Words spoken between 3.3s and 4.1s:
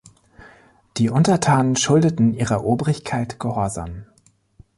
Gehorsam.